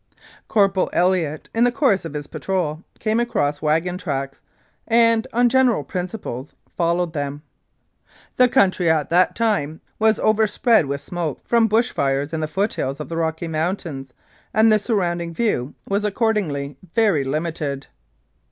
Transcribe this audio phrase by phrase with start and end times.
[0.47, 4.41] Corporal Elliott, in the course of his patrol, came across wagon tracks
[4.87, 7.43] and, on general principles, fol lowed them.
[8.37, 12.99] The country at that time was overspread with smoke from bush fires in the foothills
[12.99, 14.11] of the Rocky Mountains,
[14.55, 17.85] and the surrounding view was accordingly very limited.